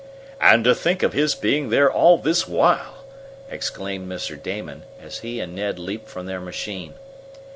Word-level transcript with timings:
"And 0.39 0.63
to 0.63 0.73
think 0.73 1.03
of 1.03 1.13
his 1.13 1.35
being 1.35 1.69
there 1.69 1.91
all 1.91 2.17
this 2.17 2.47
while!" 2.47 3.05
exclaimed 3.51 4.09
Mr. 4.09 4.35
Damon, 4.35 4.81
as 4.99 5.19
he 5.19 5.39
and 5.39 5.53
Ned 5.53 5.77
leaped 5.77 6.09
from 6.09 6.25
their 6.25 6.41
machine. 6.41 6.95